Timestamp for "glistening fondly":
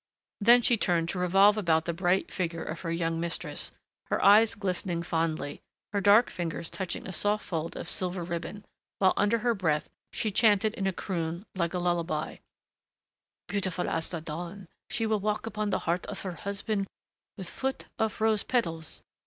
4.55-5.61